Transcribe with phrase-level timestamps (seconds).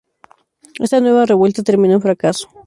[0.79, 2.49] Esta nueva revuelta terminó en fracaso.